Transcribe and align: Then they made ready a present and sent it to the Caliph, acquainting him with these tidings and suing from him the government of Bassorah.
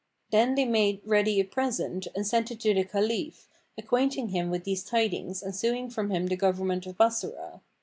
Then 0.31 0.55
they 0.55 0.65
made 0.65 1.01
ready 1.05 1.39
a 1.39 1.45
present 1.45 2.07
and 2.15 2.25
sent 2.25 2.49
it 2.49 2.59
to 2.61 2.73
the 2.73 2.83
Caliph, 2.83 3.47
acquainting 3.77 4.29
him 4.29 4.49
with 4.49 4.63
these 4.63 4.83
tidings 4.83 5.43
and 5.43 5.55
suing 5.55 5.91
from 5.91 6.09
him 6.09 6.25
the 6.25 6.35
government 6.35 6.87
of 6.87 6.97
Bassorah. 6.97 7.61